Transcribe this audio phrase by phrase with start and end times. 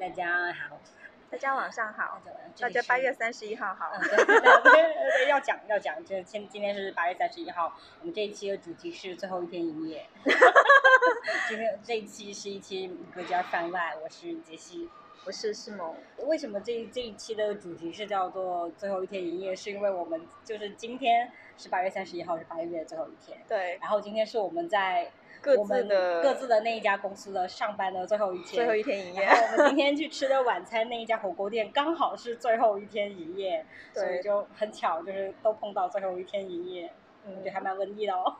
[0.00, 0.80] 大家好，
[1.30, 2.22] 大家晚上好，
[2.58, 3.90] 大家八月三十一号好。
[3.92, 10.06] 嗯，对对对对，要讲要讲，这今今天是八月三十一号，我们这一期的主题是最后一天营业。
[11.46, 14.88] 今天这一期是一期各家番外，我是杰西。
[15.26, 19.54] 我是世萌，为什么这这一期的主题是叫做最后一天营业？
[19.54, 23.38] 是因为我们就是今天是八月三十一号，是八月的最后一天。
[23.46, 25.10] 对，然后今天是我们在
[25.40, 28.46] 各我们自的各自的那一家公司的上班的最后一天。
[28.56, 29.36] 最后一天营业然。
[29.36, 33.64] 后我们今天去吃的晚餐那一家火锅店刚好是最后一天营业，
[33.94, 36.92] 所以就很巧，就是都碰到最后一天营业，
[37.24, 38.36] 我觉得还蛮文艺的哦。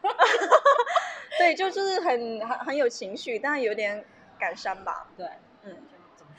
[1.38, 4.04] 对，就就是很很很有情绪，但有点
[4.38, 5.08] 感伤吧。
[5.16, 5.26] 对，
[5.62, 5.76] 嗯，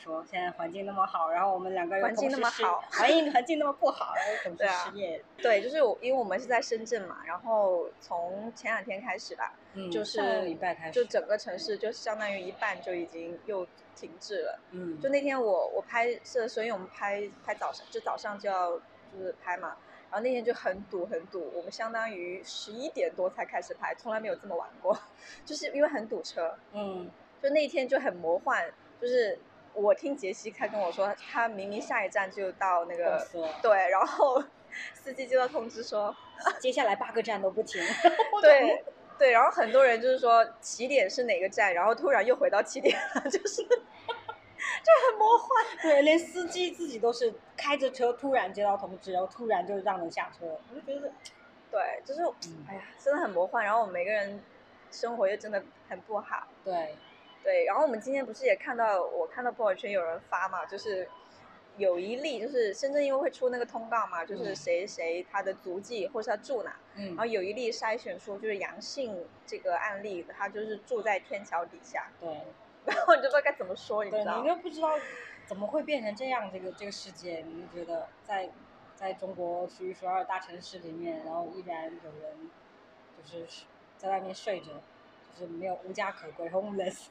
[0.02, 0.26] 说？
[0.30, 13.66] 现在环境那么好，然后我们两个人环境那么好 环境环境那么不好，然后同时对啊失业，对，就是我，因为我们是在深圳嘛，然后从前两天开始吧，嗯就是礼拜开始，就整个城市就相当于一半就已经又
[13.96, 14.60] 停滞了。
[14.72, 18.72] 嗯，就那天我我拍摄的时候，因为我们拍拍早上，就早上就要
[19.14, 19.78] 就是拍嘛，
[20.10, 24.98] 然后那天就很堵很堵，我们相当于十一点多才开始拍，从来没有这么晚过，
[25.46, 27.10] 就是因为很堵车，嗯
[27.42, 29.40] 就那天就很魔幻，就是
[29.74, 34.42] 我听杰西他跟我说，他明明下一站就到那公个司，对，然后
[34.94, 36.16] 司机接到通知说，
[36.60, 37.82] 接下来八个站都不停，
[38.42, 38.84] 对
[39.18, 45.48] 对，然后很多人就是说起点是哪个站，然后突然又回到起点了，就是 就很魔幻。
[45.82, 51.12] 对，连司机自己都是开着车突然接到通知，然后突然就让人下车，我就觉得，
[51.70, 53.64] 对，就是嗯哎呀，真的很魔幻。
[53.64, 54.42] 然后我们每个人
[54.92, 56.48] 生活又真的很不好。
[56.64, 56.96] 对，
[57.44, 61.08] 对，然后我们今天不是也看到，我看到朋友圈有人发嘛，就是
[61.78, 72.30] 有一例，就是深圳因为会出那个通告嘛，就是嗯谁谁他的足迹或是他住哪，嗯然后有一例筛选出就是阳性这个案例，他就是住在天桥底下，对。
[72.84, 74.48] 然后你就不知道该怎么说，你对，知道你？
[74.48, 74.90] 就不知道
[75.46, 78.50] 怎么会变成这样，这个这个世界，你就觉得在
[78.96, 82.50] 在中国数一数二大城市里面，然后依然有人
[83.16, 83.66] 就是
[83.98, 84.72] 在外面睡着，
[85.34, 87.08] 就是没有无家可归 homeless。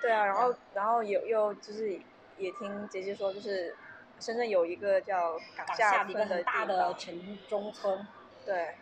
[0.00, 1.90] 对啊， 然后然后有又就是
[2.38, 3.74] 也听姐姐说，就是
[4.20, 8.06] 深圳有一个叫港港下下的一个很大的城中村，
[8.44, 8.74] 对，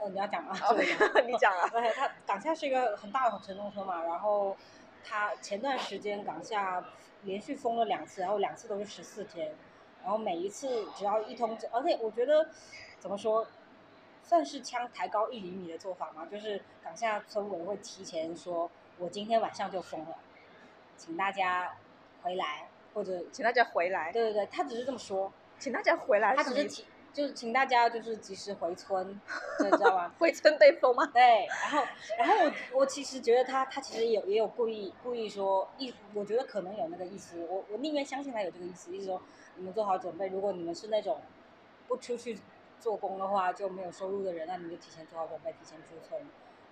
[0.00, 0.54] 呃，你要讲吗？
[1.26, 4.56] 你讲啊，对，它港下是一个很大的城中村嘛，然后
[5.04, 6.84] 它前段时间港下
[7.22, 9.54] 连续封了两次，然后两次都是十四天，
[10.02, 12.48] 然后每一次只要一通知，而且我觉得
[12.98, 13.46] 怎么说，
[14.24, 20.16] 算是枪抬高一厘米的做法嘛，就是港下村委会提前说，我今天晚上就封了，
[20.96, 21.76] 请大家
[22.22, 29.20] 回来，或者请大家回来，对对对，他只是这么说，请大家回来，他只是提就是请大家就是及时回村，
[29.60, 30.12] 你知道吗？
[30.18, 31.06] 回村被封吗？
[31.14, 31.84] 对，然后，
[32.18, 39.22] 然后我我其实觉得他他其实也有也有故意故意说意，我觉得可能有那个意思，我我宁愿相信他有这个意思，意思说
[39.54, 41.20] 你们做好准备，如果你们是那种
[41.86, 42.36] 不出去
[42.80, 46.20] 做工的话就没有收入的人，那你就提前做好准备，提前出村，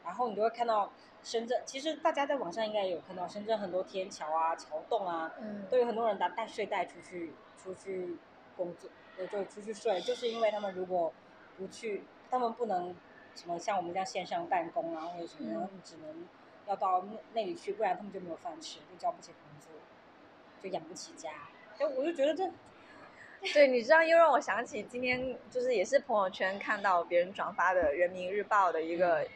[0.05, 0.93] 然后你就会看到
[1.23, 8.19] 深圳，其实大家在网上应该也有看到深圳很多天桥啊、桥洞啊，嗯，都有很多人拿带睡袋出去出去
[8.57, 11.13] 工作，呃，就出去睡，就是因为他们如果
[11.57, 12.95] 不去，他们不能
[13.35, 15.55] 什么像我们这样线上办公啊或者什么，嗯。
[15.55, 16.29] 他们只能
[16.67, 19.71] 要到那那里去，不然他们就没有饭吃，就交不起房租，
[20.63, 21.31] 就养不起家。
[21.79, 22.49] 哎我就觉得这，
[23.53, 29.27] 对，你知道又让我想起今天就是也是朋友圈看到别人转发的《人民日报》的一个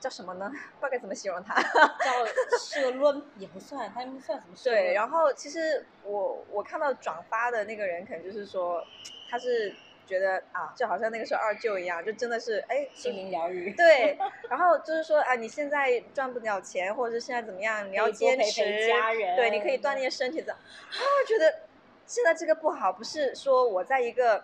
[0.00, 0.50] 叫什么呢？
[0.80, 1.54] 不知道该怎么形容它。
[2.02, 2.26] 叫
[2.58, 4.82] 社论也不算，他们算什么社论？
[4.82, 8.84] 对，然后其实我我看到转发的那个人，可能就是说
[9.30, 9.72] 他是
[10.06, 13.72] 觉得啊，就好像那个时候二舅一样，就真的是哎，心灵疗愈。
[13.74, 14.18] 对，
[14.50, 20.52] 然后就是说啊，你现在赚不了钱，或者是现在怎么样，你要坚持，陪家人对，你可以锻炼身体的。
[20.52, 20.98] 啊，
[21.28, 21.60] 觉得
[22.10, 24.42] 现在这个不好，不是说我在一个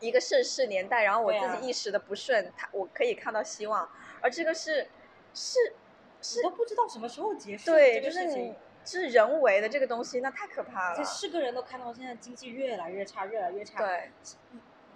[0.00, 3.88] 一个盛世年代，然后我自己一时的不顺，他我可以看到希望，
[4.20, 4.88] 而这个是
[5.32, 5.74] 是
[6.20, 8.56] 是都不知道什么时候结束对，这就是你。
[8.82, 10.96] 是人为的这个东西，那太可怕了。
[10.96, 13.78] 这是个人都看到现在经济越来越差，越来越差。
[13.78, 14.10] 对，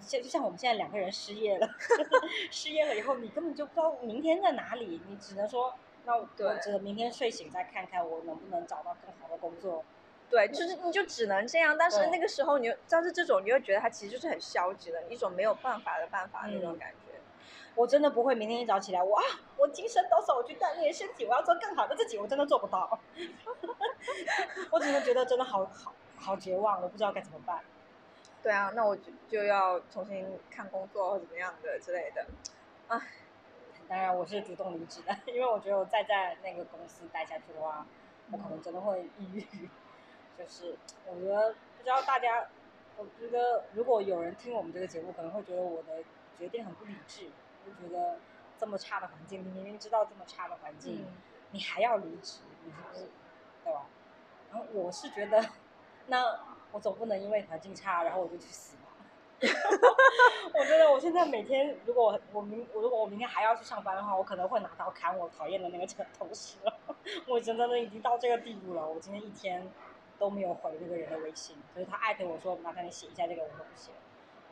[0.01, 1.69] 像就像我们现在两个人失业了，
[2.51, 5.75] 失业了以后，你根本就不知道明天在哪里，你只能说，
[6.07, 6.27] 那我
[6.63, 9.85] 只能明天睡醒再看看我能不能找到更好的工作。
[10.35, 17.13] 对，就是你就只能这样，但是那个时候你又，但是这种你又觉得它其实就是很消极的一种没有办法的办法那种嗯感觉。
[17.77, 19.23] 我真的不会明天一早起来，我啊，
[19.57, 22.99] 我精神抖擞，我去锻炼身体，我要做更好的自己，我真的做不到。
[24.73, 27.61] 我只能觉得真的好好好绝望，我不知道该怎么办。
[28.43, 32.27] 对啊，那我就就要重新看工作或怎么样的之类的。
[33.87, 37.87] 当然，我是主动离职的，因为我觉得我再在那个公司待下去的话，
[38.33, 39.71] 我可能真的会抑郁。
[40.39, 40.77] 就是
[41.07, 42.47] 我觉得不知道大家，
[42.97, 46.03] 我觉得如果有人听我们这个节目，可能会觉得我的
[46.39, 47.31] 决定很不理智，
[47.65, 48.19] 就觉得
[48.59, 51.07] 这么差的环境，你明明知道这么差的环境，
[51.51, 53.09] 你还要离职，你是不是？
[53.65, 53.87] 对吧？
[54.51, 55.45] 然后我是觉得，
[56.07, 56.39] 那
[56.73, 58.83] 我总不能因为环境差，然后我就去死吧。
[60.55, 66.79] 我觉得我现在每天，如果我明我如果我明天还要去上班的话，我可能会拿刀砍我讨厌的那个同事了。
[67.27, 68.89] 我真的已经到这个地步了。
[68.89, 69.69] 我今天一天
[70.19, 73.91] 都没有回那个人的微信，就是他艾特我说麻烦你写一下这个，我都不写。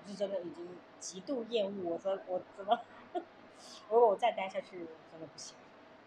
[0.05, 2.81] 我是真的已经极度厌恶，我说我怎么？
[3.89, 5.57] 如果我再待下去，真的不行。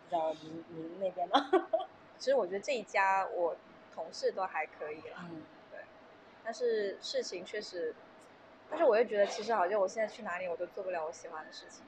[0.04, 1.68] 不知道您您那边呢？
[2.18, 3.56] 其实我觉得这一家我
[3.94, 5.42] 同事都还可以了，嗯，
[5.72, 5.80] 对。
[6.44, 7.96] 但是事情确实。
[8.70, 11.86] 但是我又觉得，其实好像我现在去哪里，我都做不了我喜欢的事情。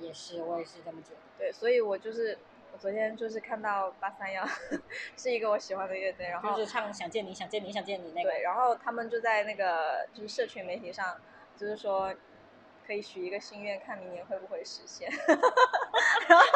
[0.00, 1.16] 也是，我也是这么觉得。
[1.38, 2.38] 对，所以我就是
[2.74, 4.44] 我昨天就是看到八三幺
[5.16, 8.30] 是一个我喜欢的乐队，然后就是唱《想见你想见你想见你》那个。
[8.30, 11.16] 对，然后他们就在那个就是社群媒体上，
[11.56, 12.12] 就是说
[12.84, 15.08] 可以许一个心愿，看明年会不会实现。
[16.26, 16.46] 然后，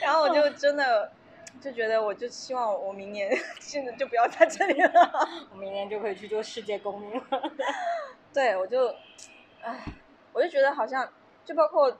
[0.00, 1.12] 然后我就真的。
[1.58, 5.10] 就觉得我就希望我明年现在就不要在这里了，
[5.50, 7.42] 我明年就可以去做世界公民了。
[8.30, 8.94] 对，我就，
[9.62, 9.82] 唉，
[10.34, 11.10] 我就觉得好像
[11.46, 11.96] 就包括，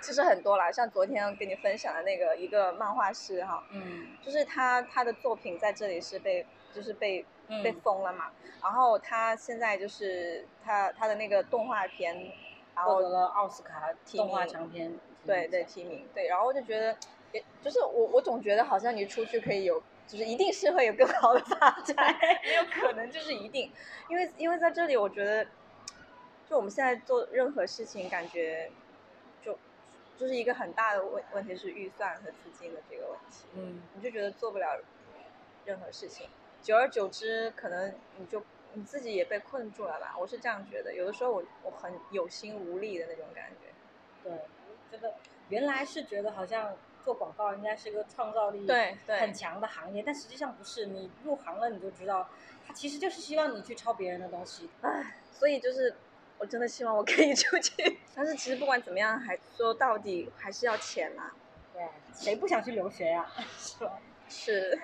[0.00, 7.24] 其实很多啦，像昨天跟你分享的那个一个漫画师哈，嗯，就是他他的作品在这里是被就是被
[7.62, 8.30] 被封了嘛，
[8.62, 12.32] 然后他现在就是他他的那个动画片，
[12.74, 16.96] 获得了奥斯卡动画长片，对对提名，对，然后我就觉得。
[17.30, 21.94] 也就是我，我总觉得好像你出去可以有，就是一定是会有更好的发展，
[22.42, 23.70] 没有可能就是一定，
[24.08, 25.44] 因为因为在这里，我觉得，
[26.48, 28.87] 就我们现在做任何事情，感觉就
[30.18, 34.78] 就是一个很大的问问题是预算和资金的这个问题，嗯，你就觉得做不了
[35.64, 36.28] 任何事情，
[36.62, 38.42] 久而久之，可能你就
[38.74, 40.14] 你自己也被困住了吧？
[40.18, 44.40] 我是这样觉得，有的时候我我很有心无力的那种感觉，对，
[44.90, 45.14] 觉得
[45.48, 46.76] 原来是觉得好像。
[47.04, 48.66] 做广告应该是一个创造力
[49.06, 50.84] 很强的行业，但实际上不是。
[50.86, 52.28] 你入行了你就知道，
[52.66, 54.68] 它其实就是希望你去抄别人的东西。
[54.82, 55.94] 唉，所以就是
[56.38, 57.98] 我真的希望我可以出去。
[58.14, 61.30] 但是其实不管怎么样，还说到底还是要钱嘛。
[61.72, 61.82] 对，
[62.14, 63.26] 谁不想去留学呀？
[63.58, 63.98] 是吧？
[64.28, 64.78] 是。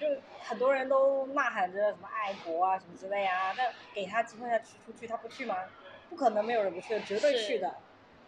[0.00, 0.06] 就
[0.44, 5.56] 很多人都呐喊着什么爱国啊什么之类啊，但给他机会他去出去，他不去吗？
[6.08, 7.74] 不可能没有人不去，绝对去的。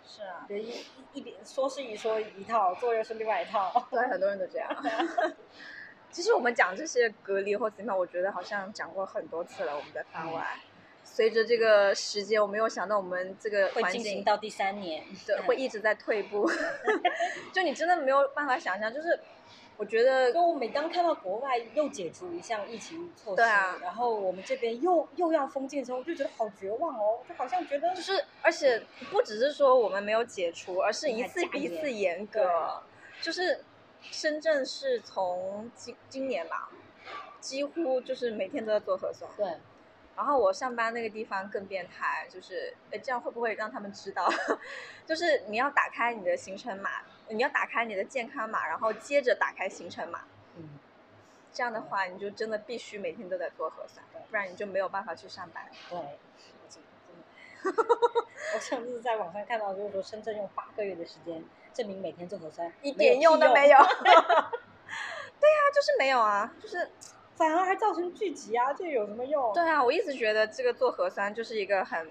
[0.05, 3.87] 是啊，别一一点说是一说一套，做又是另外一套。
[3.89, 4.69] 对，很多人都这样。
[6.11, 9.77] 其实我们讲这些隔离或怎么样，我觉得好像讲过很多次了。
[9.77, 10.45] 我们在番外，
[11.13, 16.49] 随着这个时间，我没有想到我们这个会进行到第三年， 对，会一直在退步。
[17.53, 19.19] 就你真的没有办法想象，就是。
[19.77, 32.83] 我觉得，就我每当看到国外又解除一项疫情措施，对啊，然后我们这边又又要封禁的时候，我就觉得好绝望哦，就好像觉得就是，而且不只是说我们没有解除，而是一次比一次严格。
[33.23, 33.65] 就是
[34.03, 36.69] 深圳是从今今年吧，
[37.41, 39.31] 几乎就是每天都在做核酸。
[39.35, 39.47] 对。
[40.17, 44.29] 然后我上班那个地方更变态，就是哎，这样会不会让他们知道？
[45.07, 46.91] 就是你要打开你的行程码。
[47.33, 50.23] 你要打开你的健康码，然后接着打开行程码。
[50.57, 50.69] 嗯，
[51.53, 55.65] 这样的话，你就真的必须每天都在做核酸，不然你就没有办法去上班。
[55.89, 56.19] 对，
[56.69, 57.85] 真的。
[58.53, 63.79] 我上次在网上看到，就是说深圳用八个月的时间证明每天做核酸一点用都没有。
[65.39, 66.91] 对呀，就是没有啊，就是
[67.41, 69.51] 反而还造成聚集啊，这有什么用？
[69.55, 72.07] 对啊，我一直觉得这个做核酸就是一个很，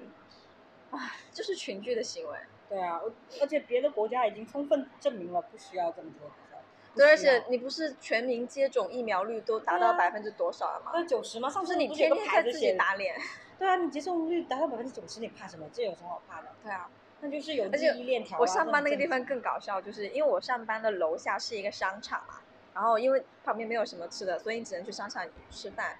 [0.89, 2.35] 唉，就是群聚的行为。
[2.67, 2.99] 对啊，
[3.39, 6.59] 而且别的国家已经充分证明了不需要这么多核酸
[6.95, 10.91] 对，而且你不是全民接种疫苗率都达到百分之多少了吗？
[10.95, 11.47] 那九十吗？
[11.47, 13.15] 上次你天天在自己打脸。
[13.59, 15.67] 对啊，你接种率达到百分之九十，你怕什么？
[15.71, 16.47] 这有什么好怕的？
[16.63, 16.89] 对啊，
[17.21, 18.39] 那就是有第一链条。
[18.39, 22.39] 我上班那个地方更搞笑，就是因为我上班的楼下是一个商场嘛，
[22.79, 25.21] 然后因为旁边没有什么吃的，所以你只能去商场
[25.51, 25.97] 吃饭。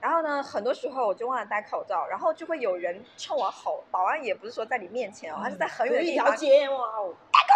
[0.00, 6.34] 然后呢，很多时候我就忘了戴口罩，然后就会有人冲我吼，保安也不是说在你面前哦，他是在很远的地方，
[7.30, 7.52] 戴口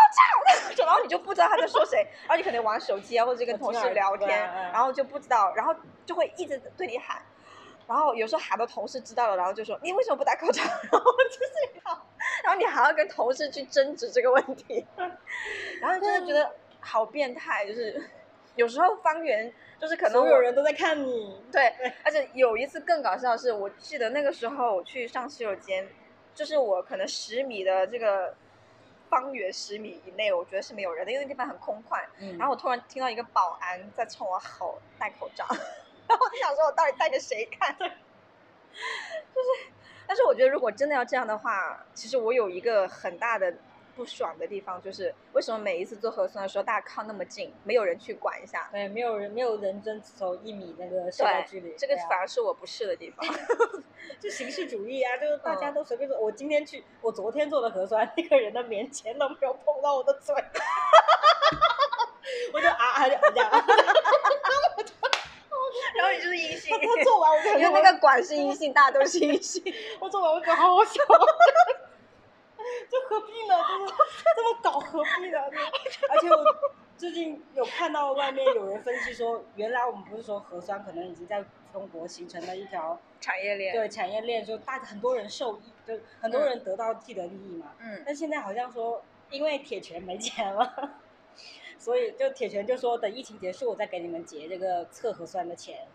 [0.77, 4.29] 罩， 然后你就不知道他在说谁，然后你可能玩手机啊，或者跟同事聊天，
[4.71, 7.23] 然后就不知道，然后就会一直对你喊，
[7.87, 10.63] 然后有时候喊到同事知道了，然后就说你为什么不戴口罩？
[10.93, 12.07] 然后就是要，
[12.45, 14.87] 然后你还要跟同事去争执这个问题，
[15.81, 18.09] 然后真的觉得好变态，就是
[18.59, 19.53] 有时候方圆。
[19.81, 21.73] 就是可能所有人都在看你，对，
[22.03, 25.87] 而且有一次更搞笑的是，我记得那个时候我去上洗手间，
[26.35, 28.35] 就是我可能十米的这个
[29.09, 32.03] 方圆十米以内，我觉得是没有人的，因为那地方很空旷。
[32.19, 32.37] 嗯。
[32.37, 35.47] 然后我突然听到一个保安在冲我吼戴口罩，
[36.09, 37.73] 然后我就想说，我到底带给谁看？
[37.79, 39.73] 就是，
[40.09, 43.55] 但是我觉得如果真的要这样的话，其实我有一个很大的
[43.99, 48.69] 不爽的地方，就是为什么每一次做核酸的时候，大家靠那么近，没有人去管一下？
[48.71, 53.27] 对，没有人没有人遵守一米那个社交距离，这个反而是我不适的地方。
[54.21, 56.17] 就形式主义啊，就是大家嗯都随便做。
[56.17, 60.33] 我今天去，我昨天做的核酸，那个人的棉签都没有碰到我的嘴，
[62.55, 63.51] 我就啊啊这样，
[65.97, 69.61] 然后你就是阴性，他做完我就很因为那个管是阴性，大家都是阴性。
[69.99, 71.03] 我做完我觉得好好笑，
[72.89, 73.55] 就何必呢？
[73.69, 73.95] 就是
[74.37, 75.39] 这么搞何必呢？
[76.11, 76.45] 而且我
[76.97, 87.73] 最近有看到外面有人分析说，原来我们不是说核酸可能已经在中国形成了一条产业链，对产业链，就大很多人受益，就很多人得到既得利益嘛。
[87.79, 91.01] 嗯，但现在好像说，因为铁拳没钱了，
[91.79, 95.87] 所以就铁拳就说等疫情结束，我再给你们结这个测核酸的钱。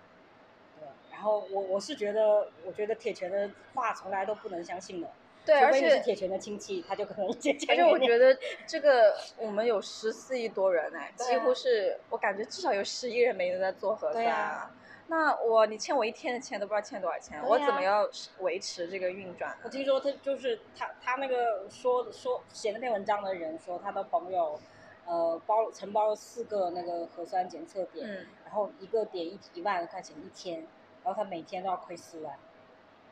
[0.79, 5.09] 对，然后我我是觉得，我觉得铁拳的话从来都不能相信的，
[5.45, 14.23] 对，除而且铁拳的亲戚，他就可能而且我觉得这个我们有十四亿多人哎，啊几乎是我感觉至少有十亿人每天在做核酸。
[14.23, 14.71] 对啊
[15.07, 18.09] 那我你欠我一天的钱都不知道欠多少钱，啊我怎么要
[18.39, 19.57] 维持这个运转呢？
[19.63, 24.57] 我听说他就是他他那个说说写那篇文章的人说，他的朋友
[25.05, 30.65] 呃包承包了四个那个核酸检测点，嗯，然后一个点一一万块钱一天，
[31.03, 32.33] 然后他每天都要亏四万。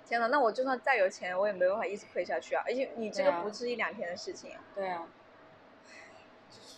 [0.06, 2.64] 天呐，那我就算再有钱，我也没办法一直亏下去啊！
[2.66, 4.60] 而且你这个不是一两天的事情啊。
[4.76, 5.08] 对啊，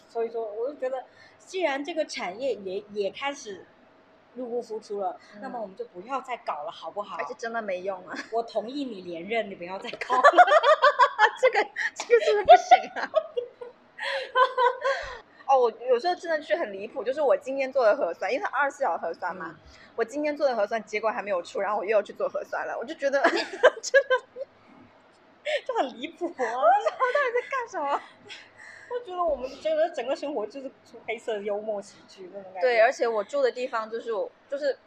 [0.08, 1.04] 所以说我就觉得，
[1.40, 3.66] 既然这个产业也也开始
[4.36, 7.26] 入不敷出了，那么嗯我们就不要再搞了，好不好而？
[7.26, 8.16] 且真的没用啊！
[8.32, 10.22] 我同意你连任，你不要再搞了。
[11.42, 11.60] 这个
[11.96, 13.12] 这个是不是不行啊？
[15.54, 19.56] 哦，我有时候真的是很离谱，就是我今天做的核酸，因为它二十四小时核酸嘛，
[19.96, 24.16] 我今天做的核酸结果还没有出，然后我又要去做核酸了，我就觉得 真的
[25.68, 26.34] 就很离谱啊！
[26.42, 28.02] 在干什么？
[28.90, 32.62] 我觉得我们觉得整个生活就是出黑色幽默喜剧那种感觉。
[32.62, 34.78] 对，而且我住的地方就是我就是，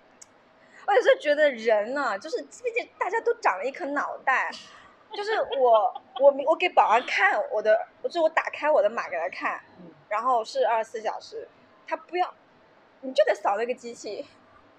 [0.87, 4.49] 我有时候觉得人呢、就是毕竟大家都长了一颗脑袋，
[5.13, 11.49] 就是我我我给保安看我的，就是我打开我的码给他看，嗯然后是二十四小时，
[11.87, 12.33] 他不要，
[13.01, 14.25] 你就得扫那个机器，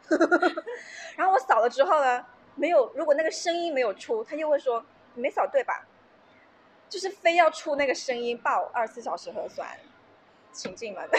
[1.18, 4.84] 然后我扫了之后呢，没有，如果那个声音没有出，他又会说
[5.16, 5.86] 你没扫对吧？
[6.90, 9.68] 就是非要出那个声音报二十四小时核酸，
[10.54, 11.06] 请进门，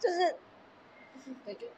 [0.00, 0.34] 就是
[1.44, 1.68] 对，就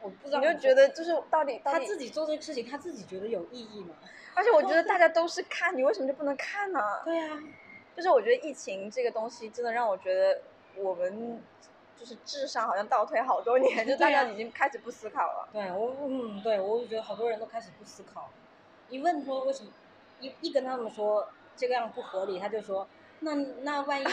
[0.00, 3.94] 我不知道你就觉得就是到底到底，他自己做这个事情，他自己觉得有意义吗？
[4.34, 6.80] 而且我觉得大家都是看，你为什么就不能看呢？
[7.04, 7.38] 对啊，
[7.98, 10.40] 就是我觉得疫情这个东西真的让我觉得
[10.76, 11.42] 我们
[11.98, 15.48] 就是智商好像倒退好多年，就 大家已经开始不思考了。
[15.52, 18.30] 对我嗯，对我就觉得好多人都开始不思考。
[18.88, 19.70] 一问说为什么，
[20.20, 22.86] 一一跟他们说这个样不合理，他就说
[23.18, 24.04] 那那万一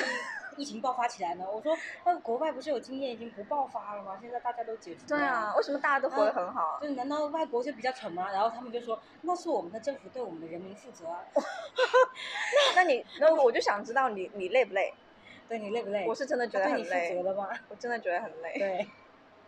[0.58, 1.46] 疫情爆发起来呢？
[1.52, 4.18] 我说那国外不是有经验已经不爆发了吗？
[4.22, 6.80] 现在大家都解除了对啊，，为什么大家都活得很好？
[6.82, 8.32] 就是难道外国就比较蠢吗？
[8.32, 11.24] 然后他们就说那是我们的政府对我们的人民负责啊。
[12.76, 14.94] 那你那我就想知道你你累不累？
[15.48, 16.06] 对你累不累？
[16.08, 17.50] 我是真的觉得他对你负很累，责的吗？
[17.70, 18.58] 我真的觉得很累。
[18.58, 18.88] 对，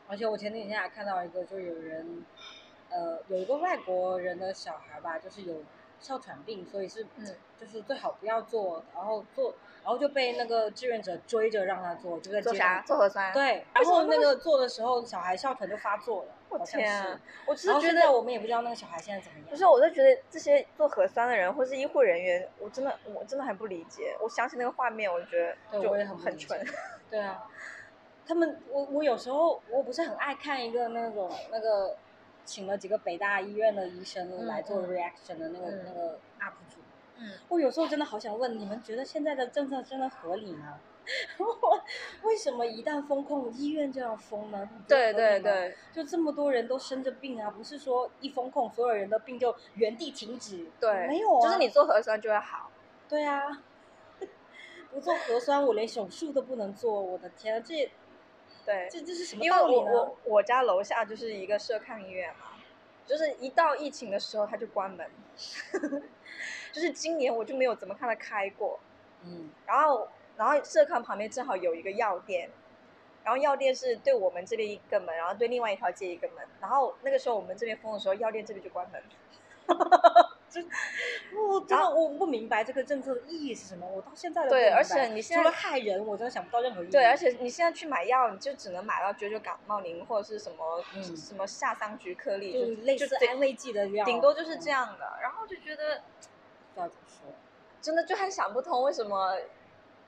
[0.08, 2.24] 而且我前几天还看到一个，就有人，
[2.90, 5.64] 呃，有一个外国人的小孩吧，就是有
[6.00, 9.56] 哮喘病，所以是，嗯就是最好不要做，然后做，
[9.88, 12.82] 然后就被那个志愿者追着让他做，就在做啥？
[12.82, 17.18] 做核酸？，对，然后那个做的时候，小孩哮喘就发作了，我天啊。！
[17.46, 19.48] 我只是觉得我们也不知道那个小孩现在怎么样。
[19.50, 24.14] 不是，我就觉得这些做核酸的人或是医护人员，我真的我真的很不理解。
[24.20, 25.40] 我想起那个画面，我就觉
[25.72, 26.62] 得就也很很蠢。
[27.10, 27.48] 对啊，
[28.28, 31.96] 他们我我有时候我不是很爱看一个那种那个
[32.44, 36.82] 请了几个北大医院的医生嗯来做嗯 reaction 的那个、嗯那个 UP 主，
[37.20, 40.80] 嗯，我有时候真的好想问，你们觉得现在的政策真的合理吗？
[42.24, 44.70] 为什么一旦封控，医院就要封呢？
[44.88, 50.66] 对对对就这么多人都生着病啊，不是说一封控，所有人的病就原地停止？
[50.80, 52.70] 对，没有啊，就是你做核酸就会好。
[53.08, 53.64] 对啊，
[54.92, 57.90] 不做核酸，我连手术都不能做，我的天啊，这
[58.66, 59.92] 对，这这是什么因为道理呢？
[59.94, 62.57] 我我我家楼下就是一个社康医院嘛，
[63.08, 65.10] 就是一到疫情的时候它就关门，
[66.72, 68.80] 就是今年我就没有怎么看它开过。
[69.24, 72.50] 嗯然后然后社康旁边正好有一个药店，
[73.24, 76.46] 然后药店是对我们这边一个门，然后对另外一条街一个门。
[76.62, 79.02] 然后那个时候我们这边封的时候，药店这边就关门。
[80.50, 80.62] 就
[81.38, 86.90] 我真的我不明白这个政策的意义是什么，我到现在都不对而且你现在除了害人，我真的想不到任何意义。
[86.90, 95.18] 对，而且你现在去买药，你就只能买到九九感冒灵或者是什么、嗯什么夏桑菊颗粒，就类似顶安慰剂的药，顶多就是这样，样的。
[95.22, 97.34] 然后就觉得不知道怎么说。
[97.82, 99.38] 真的就很想不通，为什么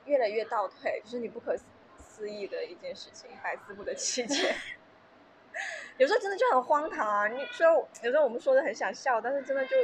[0.06, 1.56] 越来越倒退，就是你不可
[1.98, 4.54] 思议的一件事情，百思不得其解。
[5.98, 7.28] 有时候真的就很荒唐啊！
[7.28, 9.76] 你虽然有时候我们说的很想笑，但是真的就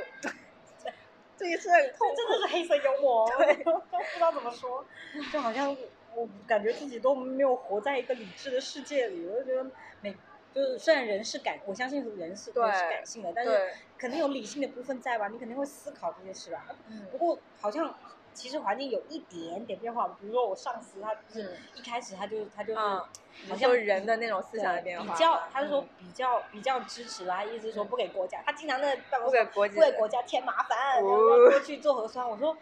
[1.36, 3.54] 这一次很痛这真的是黑色幽默， 对。
[3.64, 4.84] 都 不知道怎么说，
[5.32, 5.76] 就好像
[6.14, 10.14] 我感觉自己都没有活在一个理智的世界里，我就觉得每
[10.54, 16.66] 就是虽然人是感，我相信人是对人是感性的，但是对，肯定有理性的部分在吧，你肯定会思考这些事吧。
[16.88, 17.06] 嗯。
[17.12, 17.94] 不过好像
[18.36, 23.00] 其实环境有一点点变化，比如说我上司他就是嗯一开始他就他就是嗯，
[23.48, 32.28] 好像人的那种思想的变化，比较，他就说嗯比较比较支持啦，他意思说嗯不给国家，他经常在办公室不给国不给国家添麻烦，哦要要过去做核酸。
[32.28, 32.56] 我说，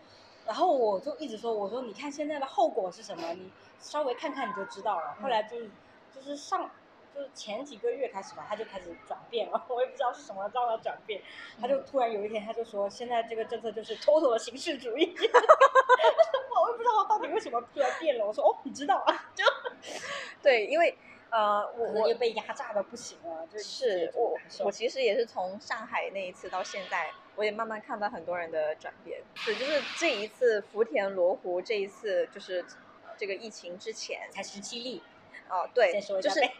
[0.47, 3.35] 然后我就一直说，我说你看现在的后果是什么？
[3.35, 3.50] 你
[3.81, 5.16] 稍微看看你就知道了。
[5.21, 5.71] 后来就是
[6.14, 6.71] 就是上
[7.14, 11.23] 就是前几个月开始吧，他就开始转变了， 我也不知道是什么让他转变，
[11.61, 15.14] 他就突然有一天他就说，现在这个政策就是妥妥的形式主义。
[16.64, 18.26] 我也不知道到底为什么突然变了。
[18.26, 19.44] 我说哦，你知道啊，就
[20.42, 20.97] 对，因为
[21.30, 29.21] 呃，我我也被压榨的不行了，就是我我其实也是从上海那一次到现在，我也慢慢看到很多人的转变。
[29.44, 32.64] 对，就是这一次福田罗湖这一次就是
[33.18, 35.02] 这个疫情之前，才十七例，
[35.48, 36.40] 哦，对，就是。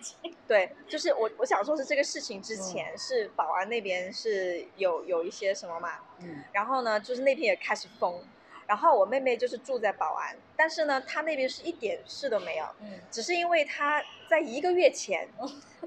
[0.47, 8.23] 对，就是我我想说是这个事情之前、是保安那边是有有一些什么嘛，嗯然后呢，就是那天也开始封，
[8.67, 15.29] 然后我妹妹就是住在宝安，但是呢，她那边是一点事都没有，嗯只是因为她在一个月前，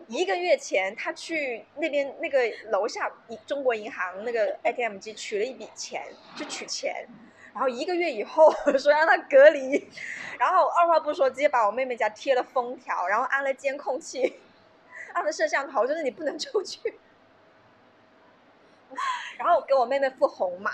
[0.08, 6.06] 一个月前她去那边那个楼下一中国银行那个 ATM 机取了一笔钱，
[6.36, 7.08] 去取钱。
[7.54, 9.90] 然后一个月以后 说让她隔离，
[10.38, 14.40] 然后二话不说直接把我妹妹家贴了封条，然后安了监控器，
[15.14, 17.00] 安了摄像头，就是你不能出去。
[19.40, 20.72] 然后给我妹妹付红码，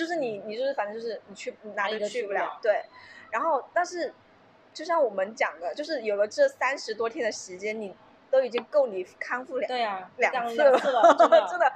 [0.00, 2.82] 就是你你就是反正就是你去哪里都去不了对。
[3.30, 4.14] 然后但是
[4.72, 7.94] 就像我们讲的，就是有了这三十多天的时间，你
[8.30, 10.72] 都已经够你康复两对啊，两次了，
[11.18, 11.70] 真的 真的。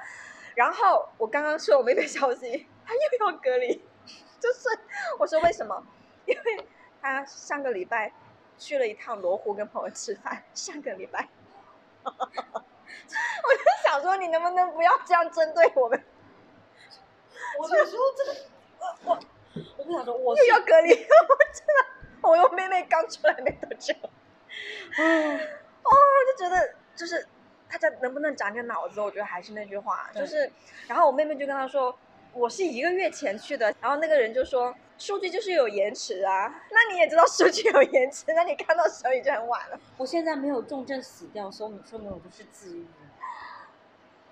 [0.54, 3.84] 然后我刚刚说我妹妹消息，她又要隔离，
[4.40, 4.70] 就是
[5.18, 5.86] 我说为什么？
[6.24, 6.66] 因为
[7.02, 8.10] 她上个礼拜
[8.56, 11.28] 去了一趟罗湖跟朋友吃饭，上个礼拜。
[12.04, 16.02] 我就想说，你能不能不要这样针对我们？
[17.58, 18.34] 我那时候真的，
[18.78, 19.18] 我我
[19.76, 20.96] 我跟想说，我又要隔离，我
[21.52, 23.94] 真的，我有妹妹刚出来没多久，
[24.98, 27.26] 嗯哦，我就觉得就是
[27.70, 29.00] 大家能不能长点脑子？
[29.00, 30.50] 我觉得还是那句话，就是，
[30.88, 31.96] 然后我妹妹就跟她说，
[32.32, 39.78] 我是一个月前去的，然后那个人就说，数据就是有延迟啊，那你也知道数据有延迟，那你看到时候已经很晚了。
[39.96, 42.86] 我现在没有重症死掉，说明说明我不是自愈。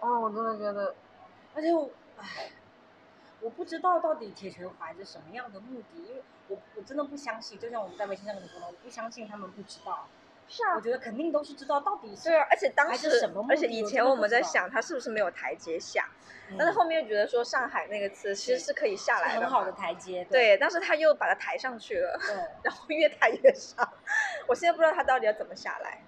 [0.01, 0.95] 哦，我真的觉得，
[1.55, 2.51] 而且我，唉，
[3.43, 10.09] 我不知道到底铁拳怀着什么样的目的，因为我我真的不相信，就像我们在微信上跟你说的，我不相信他们不知道，
[10.49, 16.09] 是啊我，觉得肯定都是知道，到底是对啊，而且当时是什么而且以前我们在想，他是不是没有台阶下，
[16.51, 23.89] 嗯但是后面又觉得说上海那个词其实是可以下来很好的台阶，对，但是他又把它抬上去了，对，然后越抬越上，
[24.47, 26.03] 我现在不知道他到底要怎么下来。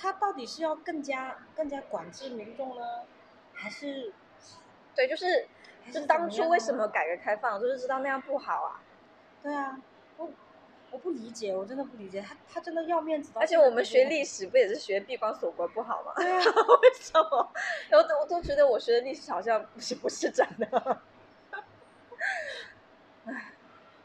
[0.00, 2.82] 他到底是要更加更加管制民众呢，
[3.52, 4.12] 还是
[4.94, 5.57] 对，就是还
[5.92, 8.80] 就是当初为什么改革开放，就是知道那样不好啊。
[9.42, 9.80] 对啊，
[10.16, 10.28] 我
[10.90, 16.12] 我不理解，我真的不理解，他他真的要面子而且我们学历史不也是学闭关锁国不好吗？
[16.16, 16.44] 对啊，
[16.82, 17.52] 为什么？
[17.92, 21.00] 我都我都觉得我学的历史好像不是不是真的。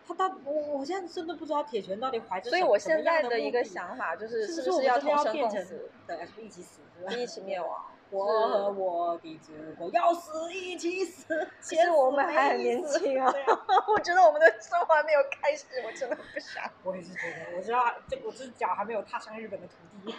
[0.05, 6.81] 他到我我现在真的不知道铁拳到底怀着所以我现在的一个想法就是，是是不是要同生共死，对，是不是一起死？
[7.17, 7.85] 一起灭亡？
[8.13, 13.33] 我和我的祖国要死一起死，其实我们还很年轻啊
[13.91, 16.63] 我觉得我们的生活还没有开始，我真的不想。
[16.83, 19.73] 我也是觉得，我知道这我这脚还没有踏上日本的土
[20.05, 20.13] 地，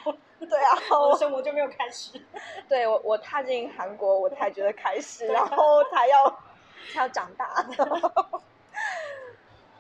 [0.47, 2.21] 对啊，我的生活就没有开始。
[2.69, 6.29] 对我我踏进韩国，我才觉得开始，然后才要
[6.93, 7.65] 才要长大。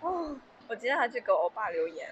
[0.03, 0.37] 哦，
[0.69, 2.09] 我今天还去给我爸留言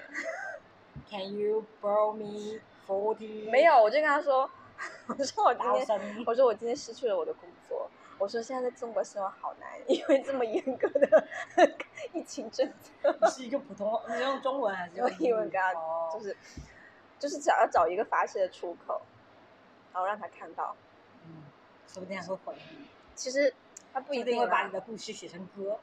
[1.08, 3.48] ，Can you borrow me forty？
[3.48, 4.50] 没有，我就跟他说，
[5.08, 7.90] 我说我今天，我说我今天失去了我的工作。
[8.18, 11.26] 我说现在在中国生活好难，因为这么严格的
[12.12, 13.16] 疫情政策。
[13.20, 16.36] 你是一个普通，你用中文还是用英文语给他哦就是
[17.18, 19.02] 就是想要找一个发泄的出口，
[19.92, 20.76] 然后让他看到。
[21.24, 21.42] 嗯，
[21.88, 22.86] 说不定还会回你。
[23.14, 23.52] 其实
[23.92, 25.80] 他不一一定会把你的故事写成歌。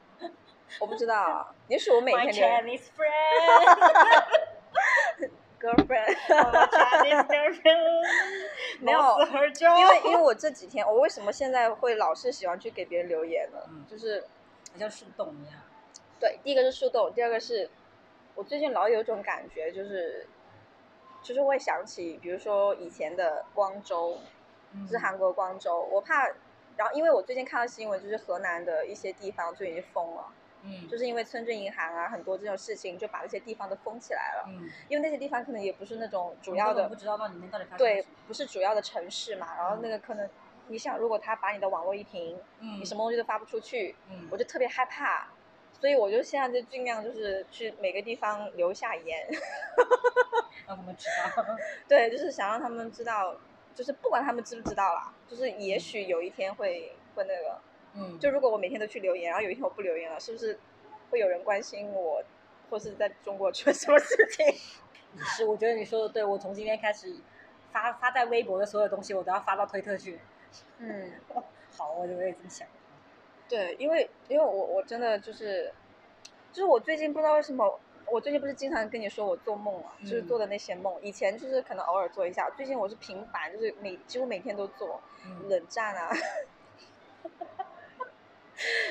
[0.80, 4.20] 我不知道啊，也许我每天留 Chinese friend,
[5.60, 8.02] Chinese girlfriend，
[8.80, 8.98] 没有。
[9.78, 13.58] 因为因为我这几天，我为什么现在会老是喜欢去给别人留言呢？
[13.68, 14.22] 嗯就是
[14.72, 15.60] 好像树洞一样。
[16.18, 17.70] 对，第一个是树洞，第二个是
[18.34, 20.26] 我最近老有一种感觉，就是
[21.22, 24.18] 就是会想起，比如说以前的光州，
[24.88, 26.28] 是韩国光州，我怕，
[26.76, 40.28] 然后因为我最近看到新闻，就是河南的一些地方就已经封了，嗯，就是因为村镇银行啊，很多这种事情就把那些地方都封起来了，嗯，因为那些地方可能也不是那种主要的不，知道那里面到底发生对不是主要的城市嘛，然后那个可能。
[40.72, 45.26] 你想，如果他把你的网络一停，嗯，你什么东西都发不出去，嗯，我就特别害怕，
[45.80, 49.26] 所以我就现在就尽量就是去每个地方留下言，
[50.68, 51.44] 让他们知道。
[51.88, 53.34] 对，就是想让他们知道，
[53.74, 57.60] 就是不管他们知不知道啦，就是也许有一天会会那个，
[57.94, 60.58] 嗯，就如果我每天都去留言，然后有一天我不留言了，是不是
[61.10, 62.22] 会有人关心我，
[62.70, 64.46] 或是在中国出了什么事情？
[65.24, 67.16] 是，我觉得你说的对，我从今天开始
[67.72, 70.20] 发发在微博的所有东西，我都要发到推特去。
[70.78, 71.12] 嗯，
[71.76, 72.66] 好，我我也这么想。
[73.48, 75.72] 对，因为因为我我真的就是，
[76.52, 77.80] 就是我最近不知道为什么。
[78.12, 81.00] 我最近不是经常跟你说我做梦啊，就是嗯做的那些梦。
[81.00, 85.00] 以前就是可能偶尔做一下，最近我是频繁，就是每几乎每天都做。
[85.24, 86.10] 嗯，冷战啊，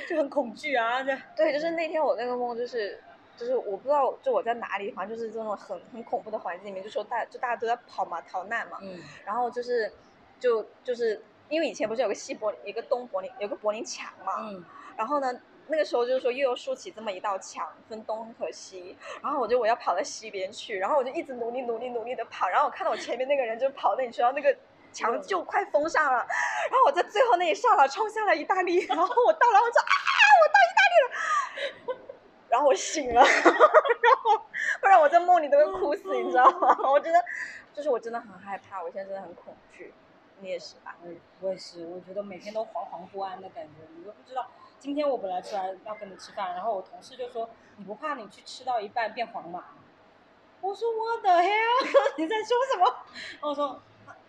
[0.08, 1.15] 就很恐惧啊，这。
[1.36, 3.01] 对，就是那天我那个梦，就是
[3.38, 9.91] 就是我不知道就我在哪里，反正就是这种很很恐怖的环境里面，就说大就大家都在跑嘛，逃难嘛，嗯然后就是
[10.39, 14.63] 就就是因为以前不是有个西柏林，一个东柏林，有个柏林墙嘛，嗯
[14.97, 15.32] 然后呢。
[15.71, 24.58] 那个时候就是说又要竖起这么一道墙，分东和西，然后我就我要跑到西边去，然后我就一直努力努力努力的跑，然后我看到我前面那个人就跑那里去，然后那个
[24.91, 26.25] 墙就快封上了，
[26.69, 29.93] 然后我在最后那一刹那冲向了意大利， 然后我到了，我说啊，
[30.41, 31.99] 我到意大利了，
[32.49, 34.45] 然后我醒了， 然后
[34.82, 36.78] 不然我在梦里都会哭死，你知道吗？
[36.89, 37.23] 我觉得
[37.73, 39.93] 就是我真的很害怕，我现在真的很恐惧，
[40.39, 40.95] 你也是吧？
[41.04, 44.47] 我也我也是，我觉得每天都惶惶不安的感觉，你都不知道。
[44.80, 49.75] 今天我本来出来要跟你吃饭，然后我同事就说：“你不怕你去吃到一半变黄马吗？”
[50.62, 52.86] 我说：“我的 hell，你在说什么？”
[53.39, 53.82] 然后我说：“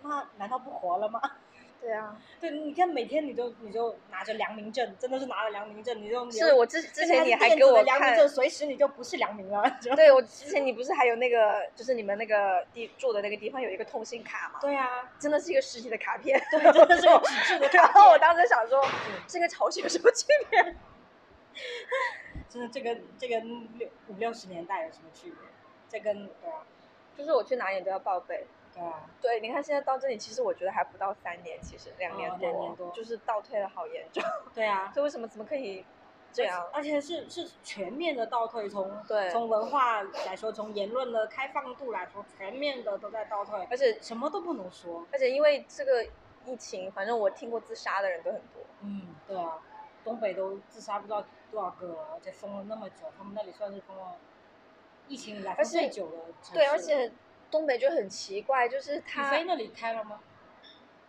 [0.03, 1.21] 那那难道不活了吗？”
[1.81, 9.63] 对啊，对，你看每天你都你就拿着良民证，真的是拿了良民证，你就是我之之前你还给给我良民证，随时你就不是良民了。
[9.97, 14.59] 对我之前你不是还有那个，就是你们那个地住的那个地方有一个通信卡吗？
[14.61, 16.39] 对啊，真的是一个实体的卡片。
[16.51, 18.19] 对，真的是有纸质的卡 然后我。
[18.19, 18.85] 当时想说，
[19.27, 20.77] 这跟朝鲜有什么区别？
[22.47, 25.49] 真的，这跟这跟六五六十年代有什么区别？
[25.89, 26.61] 这跟对啊，
[27.17, 28.47] 就是我去哪里都要报备。
[28.75, 34.23] 对啊，对，你看现在到这里，其实我觉得还不到三年，其实两年哦多，两年多就是倒退的好严重。
[34.55, 35.85] 对啊， 这为什么怎么可以
[36.33, 36.69] 这样？
[36.73, 45.05] 而且是是全面的倒退，从对从文化来说，从言论的开放度来说，全面的都在倒退，而且什么都不能说。
[45.13, 46.05] 而且因为这个
[46.47, 48.63] 疫情，反正我听过自杀的人都很多。
[48.83, 49.59] 嗯，对啊，
[50.05, 54.17] 东北都自杀不知道多少个了，而且封了那么久，他们那里算是封了
[55.09, 56.17] 疫情以来最久的
[56.55, 57.13] 对，而且
[57.51, 60.21] 东北就很奇怪，就是宇他飞那里开了吗？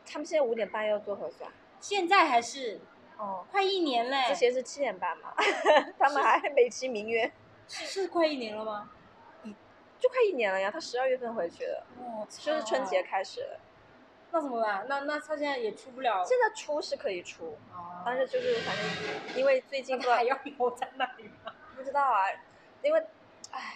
[0.05, 1.51] 他们现在五点半要做核酸。
[1.79, 2.79] 现在还是
[3.17, 5.33] 哦，快一年嘞，之前是七点半嘛，
[5.97, 7.31] 他们还美其名曰
[7.67, 8.89] 是是快一年了吗？
[9.99, 13.59] 就快一年了呀，他十二月份回去的，哦就是春节，开始的。
[14.31, 14.85] 那怎么办？
[14.89, 21.53] 那那他现在也出不了，现在出是可以出，啊但是就是反正因为最近他还要留在那里吗？
[21.75, 22.25] 不知道啊，
[22.81, 23.05] 因为
[23.51, 23.75] 唉，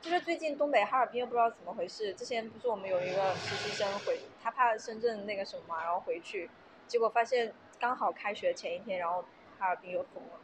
[0.00, 2.14] 就是最近东北哈尔滨又不知道怎么回事。
[2.14, 6.50] 之前不是我们有一个实习生回，他怕深圳那个什么嘛，然后回去，
[6.86, 9.24] 结果发现刚好开学前一天，然后
[9.58, 10.40] 哈尔滨又封了。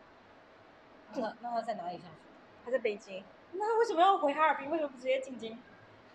[1.15, 2.19] 那那他在哪里上学？
[2.65, 4.71] 他在北京，那为什么要回哈尔滨？
[4.71, 5.59] 为什么不直接进京？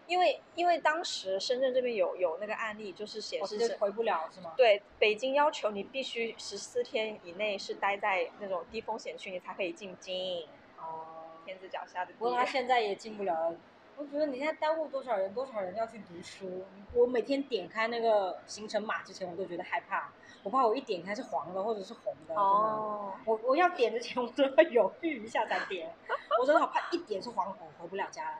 [0.07, 4.53] 因为因为当时深圳这边有有那个案例，就是显示是直接回不了是吗？
[4.57, 10.45] 对北京要求你必须十四天以内是待在那种低风险区，你才可以进京。
[10.77, 12.45] 哦，天子脚下的不过他。
[12.45, 13.53] 现在也进不了。
[13.97, 16.65] 我觉得你现在耽误多少人，多少人要去读书。
[16.93, 22.33] 我每天点开那个行程码之前，我都觉得害怕，我怕我一点开是黄的或者是红的。
[22.33, 25.93] 真的，哦，我我要点之前，我都要犹豫一下再点。
[26.39, 28.37] 我真的好怕一点是黄红，回不了家了，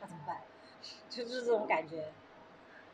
[0.00, 0.42] 那怎么办？
[1.10, 2.12] 就是这种感觉。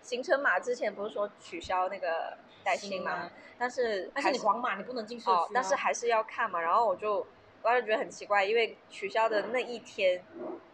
[0.01, 3.31] 行程码之前不是说取消那个带薪吗？
[3.59, 6.61] 但是但是你黄码，你不能进社区、啊哦，但是还是要看嘛。
[6.61, 7.27] 然后我就
[7.63, 10.25] 我当时觉得很奇怪，因为取消的那一天，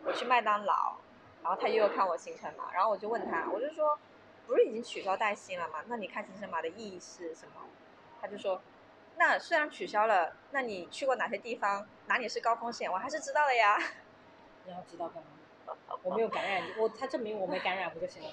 [0.04, 0.96] 我去麦当劳，
[1.42, 3.98] 然后他又要看我行程码，然后我就问他，我就说，
[4.46, 5.80] 不是已经取消带薪了吗？
[5.86, 7.68] 那你看行程码的意义是什么？
[8.20, 8.62] 他就说，
[9.16, 11.86] 那虽然取消了，那你去过哪些地方？
[12.06, 12.90] 哪里是高风险？
[12.90, 13.78] 我还是知道的呀。
[14.64, 15.76] 你要知道干嘛？
[16.02, 18.30] 我没有感染，我他证明我没感染不就行了？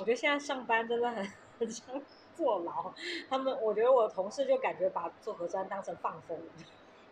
[0.00, 2.02] 我觉得现在上班真的很很像
[2.34, 2.92] 坐牢。
[3.30, 6.36] 他们，我觉得我同事就感觉把做核酸当成放风。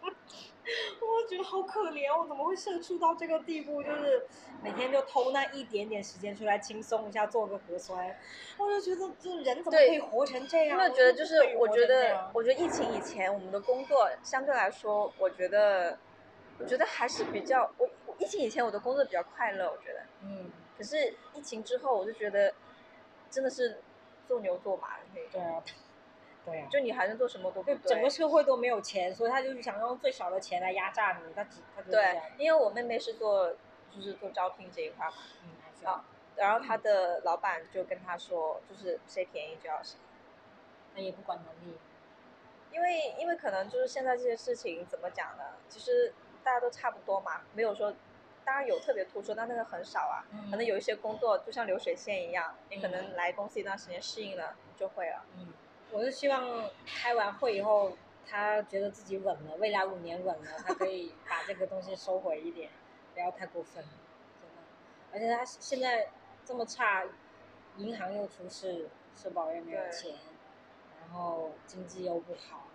[1.00, 3.82] 我觉得好可怜，我怎么会社畜到这个地步？
[3.82, 4.26] 就是
[4.62, 8.16] 每天就偷那一点点时间出来轻松一下，做个核酸。
[8.58, 10.70] 我就觉得这人怎么可以活成这样？
[10.70, 15.98] 有没有觉得就是我觉得，我觉得疫情以前我们的工作相对来说，我觉得，
[16.58, 17.88] 我觉得还是比较我
[18.18, 20.00] 疫情以前我的工作比较快乐，我觉得。
[20.22, 20.50] 嗯。
[20.78, 22.54] 可是疫情之后，我就觉得
[23.30, 23.80] 真的是
[24.26, 25.30] 做牛做马的那种。
[25.32, 25.62] 对啊。
[26.44, 33.54] 对呀，就你还能做什么都不对，整个社会都没有钱，所以他就是想用最少的钱来压榨你，他只他对，因为我妹妹是做
[33.94, 36.04] 就是做招聘这一块嘛，嗯，啊，
[36.36, 39.96] 然后他的老板就跟他说，就是谁便宜就要谁，
[40.94, 41.78] 那也不管能力，
[42.72, 45.44] 因为因为可能就是现在这些事情怎么讲呢？
[45.68, 47.94] 其实大家都差不多嘛，没有说，
[48.44, 55.52] 当然有特别突出，但那个很少啊，可能有一些工作就像流水线一样，你可能来公司一段时间适应了，你就会了，嗯。
[55.92, 57.92] 我是希望开完会以后，
[58.26, 62.70] 他觉得自己稳了，未来五年稳了，他可以 把这个东西收回一点，
[63.12, 63.84] 不要太过分，
[64.40, 64.56] 真的。
[65.12, 66.08] 而且他现在
[66.46, 67.04] 这么差，
[67.76, 70.14] 银行又出事，社保又没有钱，
[70.98, 72.68] 然后经济又不好，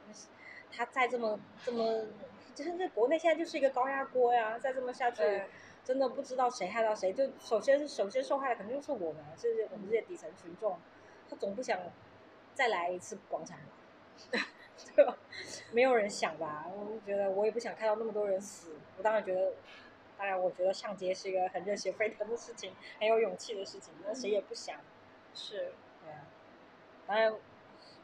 [0.72, 2.06] 他再这么这么，
[2.54, 5.42] 就是在国内现在就是一个高压锅呀，再这么下去，
[5.84, 7.12] 真的不知道谁害到谁。
[7.12, 10.78] 就首先首先受害的肯定就是我们，就是我们这些底层群众，
[11.28, 11.80] 他总不想。
[12.58, 13.66] 再来一次广场吧，
[14.96, 15.16] 对吧？
[15.72, 16.66] 没有人想吧？
[16.76, 18.74] 我就觉得我也不想看到那么多人死。
[18.98, 19.54] 我当然觉得，
[20.18, 23.94] 当然我觉得上街是一个很热血沸腾的事情，很有勇气的事情。
[24.04, 24.78] 那谁也不想。
[25.36, 25.72] 是。
[26.04, 26.26] 对啊。
[27.06, 27.32] 当然，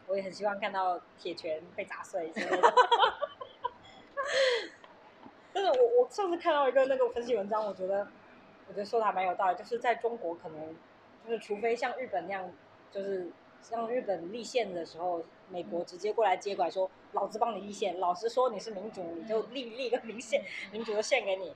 [0.06, 2.64] 我也很希望看到铁拳被砸碎之类的。
[5.52, 8.08] 但是我我上次看到一个那个分析文章，我觉得
[8.68, 10.76] 我觉得说的还蛮有道理，就是在中国可能
[11.26, 12.52] 就是除非像日本那样，
[12.92, 13.32] 就是。
[13.64, 21.56] 像日本立宪的时候，美国直接过来接管，说老子帮你立宪，老子说你是民主，你就立立一个民宪民主的宪给你。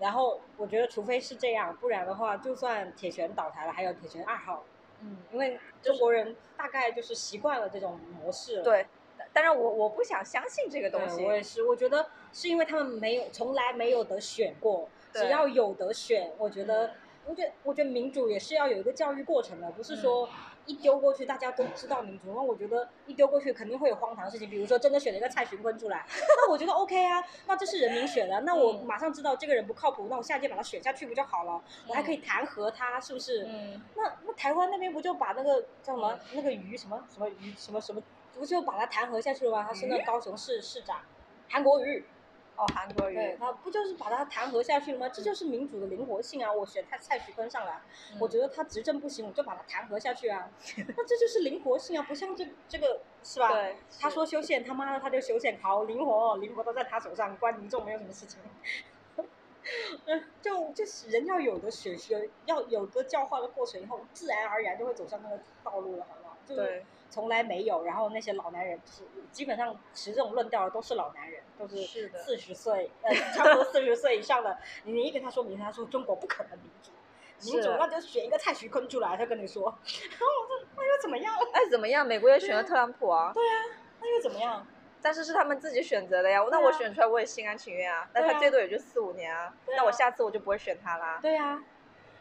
[0.00, 4.64] 然后我觉得，除非是这样，不然的话，就算铁拳倒台了，还有铁拳二号。
[5.00, 8.60] 嗯，因为中国人大概就是习惯了这种模式。
[8.62, 8.86] 对，
[9.32, 11.24] 当然我我不想相信这个东西。
[11.24, 16.94] 我也是，我觉得是因为他们没有从来没有得选过，只要有得选，我觉得，
[17.26, 20.28] 我觉得我觉得民主也是要有一个教育过程的，不是说。
[20.66, 22.32] 一丢过去，大家都知道民主。
[22.34, 24.48] 那我觉得一丢过去，肯定会有荒唐的事情。
[24.48, 31.62] 比如说，真的选了一个蔡徐坤出来， 那我觉得 OK 啊，那这是人民选的，那我马上知道这个人不靠谱，那我下届把他选下去不就好了？
[31.86, 33.44] 我还可以弹劾他，是不是？
[33.44, 33.82] 嗯。
[33.96, 38.02] 那那台湾那边不就把那个叫什么那个鱼什么什么鱼什么什么，
[38.34, 39.64] 不就把他弹劾下去了吗？
[39.68, 41.00] 他是那高雄市市长，
[41.48, 42.04] 韩国瑜。
[42.56, 45.08] 哦，韩国瑜，对他不就是把他弹劾下去了吗？
[45.08, 46.52] 这就是民主的灵活性啊！
[46.52, 47.80] 我选蔡蔡徐坤上来，
[48.20, 50.48] 我觉得他执政不行，我就把他弹劾下去啊！
[50.96, 53.48] 那这就是灵活性啊，不像这这个是吧？
[53.48, 58.38] 对，他说修宪，他妈的他就修宪，好灵活，灵活都在他手上，关民众没有什么事情。
[60.06, 66.36] 嗯， 就就是人要有的学学，要有个教化的过程以后，自然而然就会走上那个道路了，好不好？
[66.46, 66.84] 对。
[67.14, 71.76] 从来没有，然后那些老男人是基本上持这种论调的都是老男人，都是
[72.08, 74.58] 四十岁，呃，差不多四十岁以上的。
[74.82, 76.90] 你一跟他说明，他说中国不可能民主，
[77.52, 79.62] 民主那就选一个蔡徐坤出来，他跟你说，
[80.10, 81.32] 然后我说那又怎么样？
[81.52, 82.04] 哎，怎么样？
[82.04, 83.30] 美国也选了特朗普啊。
[83.32, 83.62] 对啊，
[84.00, 84.66] 那又怎么样？
[85.00, 88.10] 但是是他们自己选择的呀，那我选出来我也心甘情愿啊。
[88.12, 91.20] 那他最多也就四五年啊，那我下次我就不会选他啦。
[91.22, 91.62] 对呀。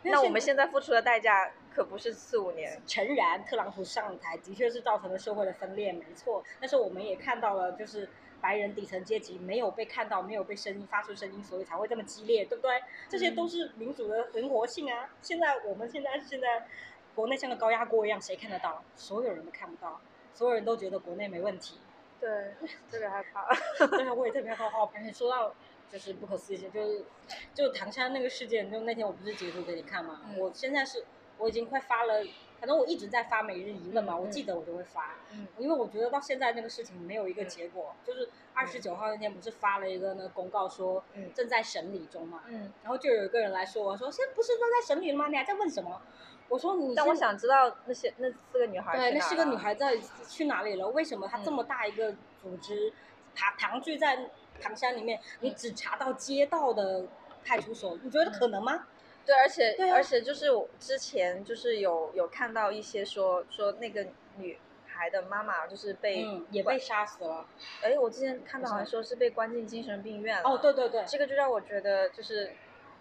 [0.05, 2.81] 那我们现在付出的代价可不是四五年。
[2.85, 6.43] 诚然，特朗普上台的确是造成了社会的分裂，没错。
[6.59, 8.09] 但是我们也看到了，就是
[8.39, 12.81] 白人底层阶级没有被看到，没有被声音发出声音，所以才会这么激烈，对不对？
[13.09, 15.09] 这些都是民主的灵活性啊。
[15.21, 16.67] 现在我们现在现在
[17.15, 18.83] 国内像个高压锅一样，谁看得到？
[18.95, 19.99] 所有人都看不到，
[20.33, 21.79] 所有人都觉得国内没问题。
[22.19, 22.53] 对，
[22.89, 23.47] 特别害怕。
[23.87, 24.79] 对啊，我也特别害怕。
[24.79, 25.53] 而且说到。
[25.91, 27.05] 就是不可思议，就是
[27.53, 30.21] 就唐山那个事件，就那天我不是截图给你看吗？
[30.39, 31.05] 我现在是
[31.43, 32.23] 我已经快发了，
[32.57, 35.15] 反正我一直在发每日一问嘛，我记得我就会发，
[35.57, 41.03] 因为我觉得到现在那个事情没有一个结果，就是二十九号那天不是发了一个那个公告说
[41.35, 42.43] 正在审理中嘛，
[42.81, 45.27] 然后就有一个人来说我说现在不是正在审理了吗？
[45.27, 46.01] 你还在问什么？
[46.47, 49.97] 我说你，但我想知道那些那四个女孩对，那四个女孩在
[50.29, 50.87] 去哪里了？
[50.87, 52.93] 为什么她这么大一个组织，
[53.35, 54.29] 唐唐聚在？
[54.61, 57.05] 唐山里面，你只查到街道的
[57.43, 58.85] 派出所，你觉得可能吗？
[59.25, 64.07] 对，而且而且就是我之前就是有有看到一些说说那个
[64.37, 67.45] 女孩孩的妈妈就是被嗯，也被杀死了。
[67.81, 70.49] 哎，我之前看到好像说是被关进精神病院了。
[70.49, 72.53] 哦，对对对，这个就让我觉得就是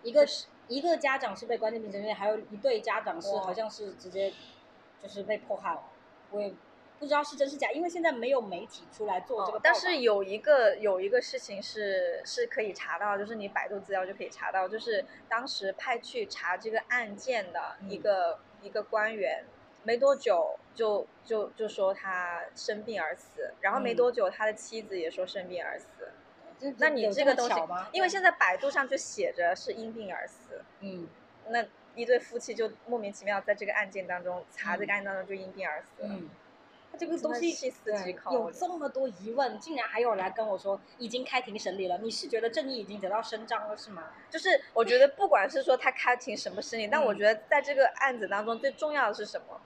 [0.02, 4.32] 一个是一个家长是被关进精神病院，还有一对家长是好像是直接
[5.00, 5.82] 就是被迫害了。
[6.30, 6.52] 我也
[7.02, 19.44] 不知道是真是假，因为现在没有媒体出来做这个、哦但是有一个有一个事情是是可以查到，就是你百度资料就可以查到，就是当时派去查这个案件的一个、一个官员，
[19.82, 23.96] 没多久就就就说他生病而死，然后没嗯。
[23.96, 25.86] 多久他的妻子也说生病而死。
[26.60, 27.54] 这那你这个东西？，
[27.90, 31.08] 因为现在百度上就写着是因病而死，嗯，
[31.48, 34.86] 那一对夫妻就莫名其妙在这个案件当中查这嗯。
[34.86, 36.08] 个案件当中就因病而死了。
[36.08, 36.30] 嗯，
[36.92, 37.72] 他这个东西
[38.30, 44.10] 有这么多疑问，竟然还有人来跟我说已经开庭审理了，你是觉得正义已经得到伸张了是吗？
[44.28, 49.58] 就是我觉得不管是说他开庭什么审理，但我嗯觉得在这个案子当中最重要的是什么？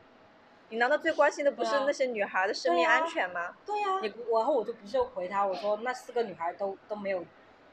[0.68, 3.56] 你难道最关心的不是那些女孩的生命安全吗？
[3.66, 7.24] 对呀、你然后我就不是回他，我说那四个女孩都都没有，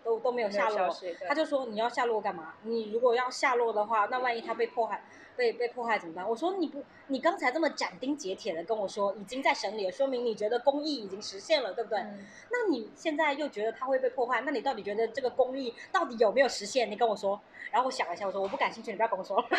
[0.04, 0.96] 都都没有下落，
[1.28, 2.54] 他就说你要下落干嘛？
[2.64, 5.04] 你如果要下落的话，那万一他被迫害，
[5.36, 6.28] 被被迫害怎么办？
[6.30, 12.00] 我说你不，你刚才这么斩钉截铁的跟我说已经在审理了，说明你觉得公益已经实现了，对不对？
[12.00, 16.90] 嗯那你现在又觉得他会被破坏，那你到底觉得这个公益到底有没有实现？
[16.90, 17.40] 你跟我说。
[17.72, 19.44] 然后我想了一下，我说我不感兴趣，你不要跟我说。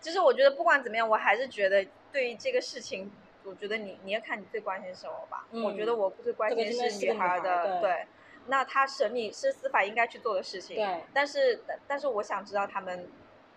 [0.00, 3.10] 其实我觉得不管怎么样，我还是觉得对于这个事情，
[3.44, 5.46] 我觉得你你要看你最关心什么吧。
[5.52, 8.06] 嗯我觉得我最关心是女孩孩的，对
[8.46, 10.76] 那他审理是司法应该去做的事情。
[10.76, 11.04] 对。
[11.12, 13.08] 但是但但是我想知道他们，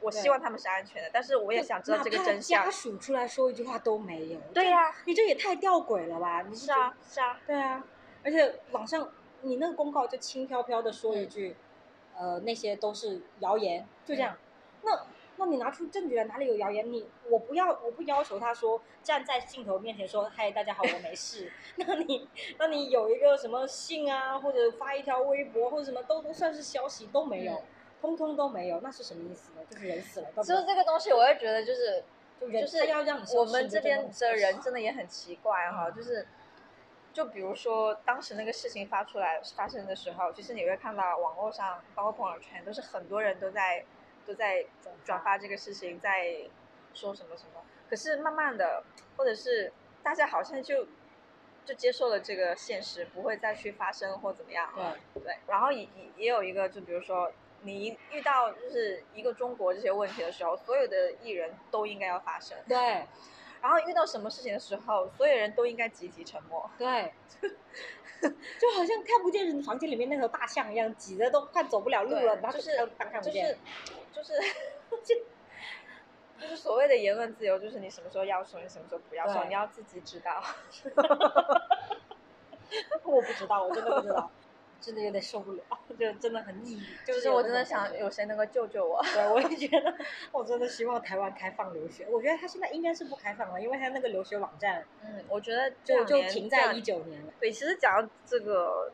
[0.01, 2.71] 我希望他们是安全的，但是我也想知道这个真相家。
[2.71, 4.39] 属出来说一句话都没有。
[4.53, 6.41] 对呀、你这也太吊诡了吧？
[6.43, 7.39] 你是啊，是啊。
[7.45, 7.83] 对啊，
[8.23, 11.55] 而且网上你那个公告就轻飘飘的说一句，
[12.17, 14.37] 呃，那些都是谣言，就这样。
[14.83, 15.05] 那
[15.37, 16.91] 那你拿出证据来，哪里有谣言？
[16.91, 21.51] 你我不要，我不要求他说站在镜头面前说，嗨，大家好，我没事。
[21.77, 27.63] 那你那你有一个什么信啊，或者发一条微博或者什么都都算是消息都没有，嗯
[28.01, 29.61] 通通都没有，那是什么意思呢？
[29.69, 30.53] 就是人死了，就是？
[30.65, 32.03] 这个东西，我也觉得就是
[32.39, 36.27] 就就是要让我们这边的人真的也很奇怪哈，嗯就是
[37.11, 43.83] 就比如说当时那个事情发出来发生的时候，其实你会看到网络上，包括朋友圈，都是很多人都在
[44.25, 44.65] 都在
[45.03, 46.37] 转发这个事情，在
[46.93, 47.61] 说什么什么。
[47.89, 48.83] 可是慢慢的，
[49.17, 50.85] 或者是大家好像就
[51.65, 54.95] 就接受了这个现实，不会再去发生或怎么样了。
[55.15, 57.31] 对对，然后也也也有一个，就比如说
[57.61, 63.05] 你一遇到就是一个中国这些问题的时候，所有的艺人都应该要发声，对
[63.61, 66.69] 然后遇到什么事情的时候，所有人都应该集体沉默。
[66.77, 73.45] 对， 就好像看不见人房间里面那头大象一样，挤得都快走不了路了，然后就是看当看不就见。
[73.47, 73.57] 是
[74.13, 74.33] 就是
[75.03, 75.15] 就
[76.39, 80.41] 就是所谓的言论自由，就是你什么时候要说，你什么时候不要说，你要自己知道。
[83.03, 84.31] 我不知道，我真的不知道，
[84.81, 85.63] 真的有点受不了，
[85.99, 89.01] 就真的很抑郁就是是我真的想有谁能够救救我。
[89.13, 89.95] 对，我也觉得，
[90.31, 92.07] 我真的希望台湾开放留学。
[92.09, 97.33] 我觉得他现在应该是不开放了，因为他那个留学网站嗯，我觉得就就停在一九年了。
[97.39, 98.91] 对，其实讲到这个，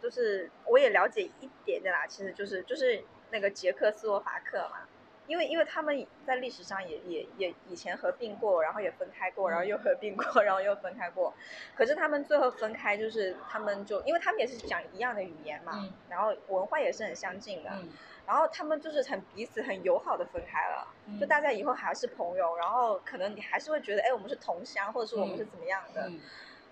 [0.00, 4.88] 就是我也了解一点点啦，其实就是就是那个捷克斯洛伐克嘛，
[5.26, 11.32] 因为因为他们在历史上也也也以前合并过，然后也分开过，然后又合并过，然后又分开过，
[11.74, 17.88] 可是他们最后分开，就是他们就因为他们也是讲一样的语言嘛，嗯然后文化也是很相近的，嗯，
[18.26, 20.86] 然后他们就是很彼此很友好的分开了，
[21.20, 26.08] 就大家以后还是朋友，然后可能你还是会觉得，哎，我们是同乡，或者是我们是怎么样的。
[26.08, 26.20] 嗯，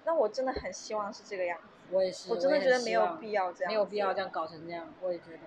[0.05, 4.21] 那我真的很希望是这个样子，我也是，我真的觉得没有必要这样，没有必要这。
[4.21, 5.39] 样搞成这样，我也觉得。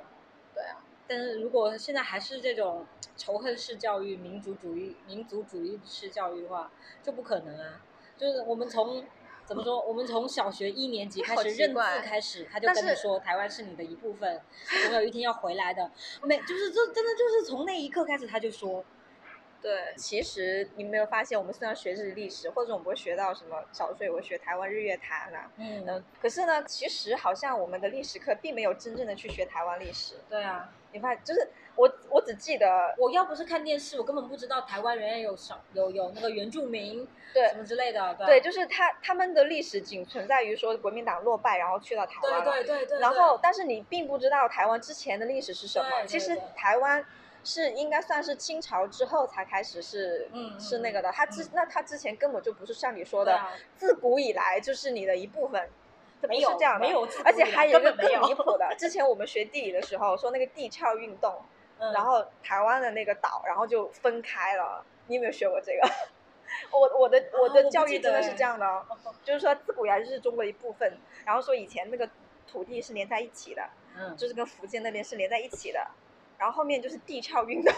[0.54, 2.86] 对啊，但是如果现在还是这种
[3.18, 7.82] 仇恨式教育、民族主义、民族主义式教育的话，就不可能啊。
[8.18, 9.06] 就是我们从
[9.46, 14.42] 怎么说，我们从小学一年级开始认字开始，他就跟你说台湾是你的一部分，
[14.86, 15.92] 总有一天要回来的。
[16.22, 18.86] 没，就是这真的就是从那一刻开始他就说，
[19.62, 30.16] 对，其实你没有发现，我们虽然学的是历史，或者我们会学到什么小学也会学台湾日月潭啊，嗯，嗯，可是呢，其实好像我们的历史课并没有真正的去学台湾历史。
[30.30, 42.52] 对啊，你发现，就是我我只记得，我要不是看电视，我根本不知道台湾原来有少有有那个原住民对什么之类的，对，就是他他们的历史仅存在于说国民党落败，然后去到台湾了。
[42.52, 45.90] 对对对对，然后，但是你并不知道台湾之前的历史是什么。
[45.90, 47.04] 对对其实台湾
[47.44, 51.12] 是应该算是清朝之后才开始是、嗯是那个的。
[51.12, 55.70] 他之、嗯那他之前根本就不是像你说的，啊自古以来就是你的一部分。
[56.24, 61.42] 这不没有是这样的，没有而且还有一个更离谱的， 之前我们学地理的时候说那个地壳运动，
[61.80, 64.84] 嗯然后台湾的那个岛，然后就分开了。
[65.08, 65.82] 你有没有学过这个？
[66.72, 68.86] 我我的我的教育真的是哎这样的哦，
[69.24, 72.10] 就是说自古以来就是中国的一部分，然后说以前那个
[72.48, 73.68] 土地是连在一起的，
[73.98, 75.86] 嗯，就是跟福建那边是连在一起的，
[76.44, 77.74] 然后后面就是地壳运动，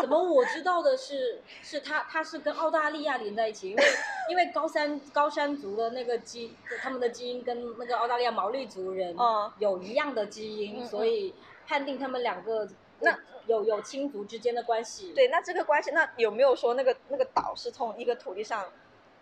[0.00, 3.84] 怎么我知道的是，是他他是跟澳大利亚连在一起，因为
[4.30, 11.32] 因为高山高山族的那个基，他们的基因跟那个澳大利亚毛利族人嗯有一样的基因，嗯所以
[11.64, 12.66] 判定他们两个
[12.98, 13.16] 那
[13.46, 18.64] 有有亲族之间的关系。，对，那这个关系，那有没有说那个那个岛是从一个土地上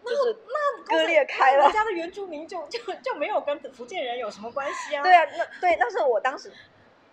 [0.03, 1.66] 就是那割裂开了？
[1.66, 5.03] 我家的原住民就就就没有跟福建人有什么关系啊？
[5.03, 6.51] 对啊，那对，但是我当时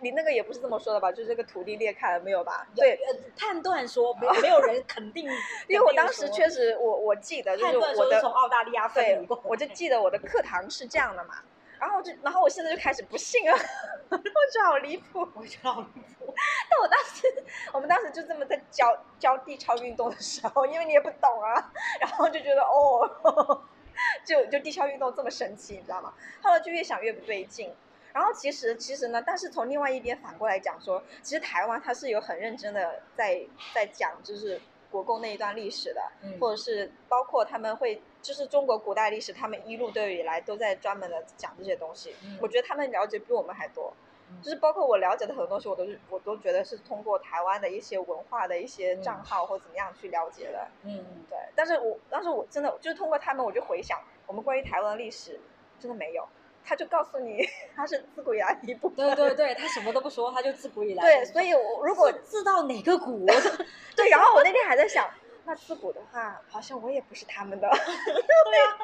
[0.04, 1.12] 你那个也不是这么说的吧？
[1.12, 2.68] 就是这个土地裂开了没有吧？
[2.76, 5.28] 对，呃，判断说没有没有人肯定，
[5.68, 11.36] 因为我当时确实我我记得就是我的从澳大利亚分对，我就记得我的课堂是这样的嘛，
[11.80, 13.54] 然后就然后我现在就开始不信了，
[14.12, 15.28] 我觉得好离谱。
[15.34, 16.34] 我觉得好离谱。
[16.70, 17.44] 但我当时
[17.74, 23.62] 我们当时就这么在教教地壳运动的时候，因为你也不懂啊，然后就觉得哦，
[24.26, 26.14] 就就地壳运动这么神奇，你知道吗？
[26.42, 27.74] 后来就越想越不对劲。
[28.14, 33.44] 然后其实其实呢，但是从另外一边反过来讲说，其实台湾它是有很认真的在
[33.74, 34.62] 在讲就是
[34.92, 42.16] 国共那一段历史的，嗯或者是包括他们会就是中国古代历史，他们一路都以来都在专门的讲这些东西。
[42.24, 43.92] 嗯我觉得他们了解比我们还多。
[44.30, 50.68] 嗯就是包括我了解的很多东西，我都是我都觉得是通过台湾的一些文化的一些账号或怎么样去了解的。
[50.84, 55.40] 嗯，对，但是我当时我真的就是通过他们，我就回想我们关于台湾的历史，
[55.80, 56.28] 真的没有。
[56.66, 57.44] 他就告诉你，
[57.76, 59.06] 他是自古以来的一部分。
[59.06, 61.04] 对对对，他什么都不说，他就自古以来。
[61.04, 63.26] 对，所以我如果自自到哪个古
[63.96, 65.10] 对，然后我那天还在想，
[65.46, 67.68] 那自古的话，好像我也不是他们的。
[67.70, 68.78] 对啊，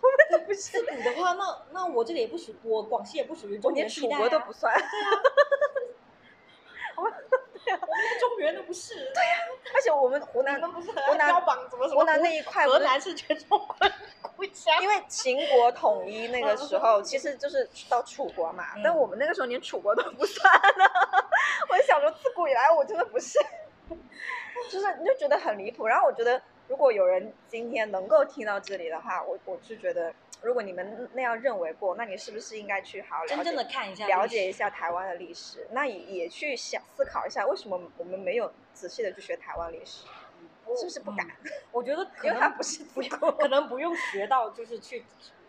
[0.00, 4.74] 我们都不是自，古的话，那那我这里也不属，我广西也不属于我中连楚原地带啊国都不算。
[6.98, 7.12] 我们
[7.64, 8.94] 连中原都不是。
[8.94, 9.38] 对呀，
[9.74, 13.92] 而且我们湖南都不是湖南标榜怎么什么湖南那一块河南是全中国的
[14.36, 14.82] 故乡。
[14.82, 20.84] 因为秦国统一那个时候，其实就是到楚国嘛，嗯但我们那个时候连楚国都不算呢。
[21.70, 23.38] 我就想说，自古以来我真的不是，
[24.70, 25.86] 就是你就觉得很离谱。
[25.86, 30.12] 然后我觉得，如果有人今天能够听到这里的话，我我是觉得，
[30.42, 35.66] 如果你们那样认为过，那你是不是应该去好好真正的看一下了解一下台湾的历史？
[35.72, 40.06] 那也也去想思考一下，为什么我们没有仔细的去学台湾历史？
[40.76, 41.26] 是不是不敢？
[41.26, 43.18] 嗯我觉得 可因为它能不是不用。
[43.38, 45.04] 可能不用学到，就是去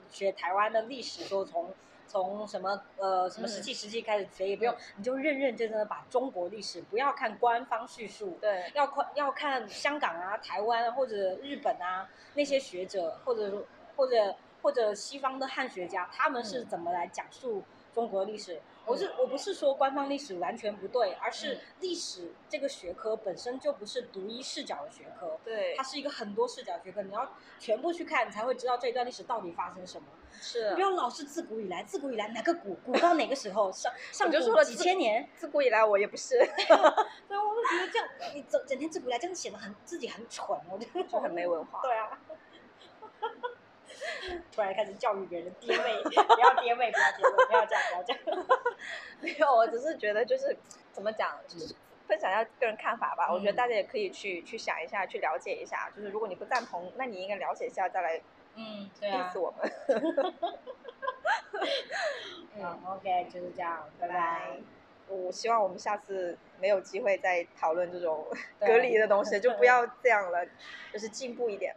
[0.09, 1.73] 学台湾的历史，说从
[2.07, 13.65] 从什么呃什么十嗯七世纪开始学，也不用，你就认认真真的把中国历史，不要看官方叙述，对，要看要看香港啊、台湾啊或者日本啊那些学者，或者
[13.97, 18.61] 或者或者西方的汉学家，他们是嗯怎么来讲述中国历史。
[18.85, 30.07] 我是我不是说官方历史完全不对，而是嗯历史这个学科本身就不是独一视角的学科，对它，是一个很多视角学科，你要全部去看，你才会知道这一段历史到底发生什么。
[30.41, 36.37] 是不要老是自古以来，自古以来哪个古古到哪个时候，上上古几说了自千年，自古以来我也不是，
[37.27, 41.81] 对，我就觉得这样，你整整天自古以来这样显得很自己很蠢，我觉得就很没文化。
[41.83, 42.17] 对啊。
[44.51, 48.47] 突然开始教育别人爹味， 不要爹味，不要爹味，不要这样，不要这样。
[49.21, 50.55] 没有，我只是觉得就是
[50.91, 51.73] 怎么讲，就是
[52.07, 53.31] 分享一下个人看法吧。
[53.31, 55.89] 我觉得嗯大家也可以去去想一下，去了解一下。
[55.95, 58.21] 就是如果你不赞同，那你应该了解一下，再来
[58.55, 59.39] 嗯，对啊 diss。
[59.39, 59.71] 我们。
[62.55, 64.57] 嗯，OK，就是这样，拜拜。
[65.07, 68.27] 我希望我们下次没有机会再讨论这种
[68.59, 70.45] 对隔离的东西，就不对要这样了，
[70.93, 71.75] 就是进步一点。